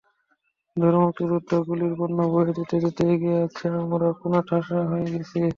[0.77, 5.41] ধরো মুক্তিযোদ্ধারা গুলির বন্যা বইয়ে দিতে দিতে এগিয়ে আসছে, আমরা কোণঠাসা হয়ে গেছি।